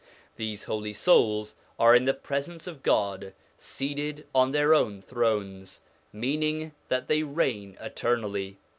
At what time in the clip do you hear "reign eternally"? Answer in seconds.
7.21-8.57